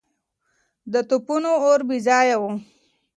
[0.91, 2.43] د توپونو اور بې ځایه و.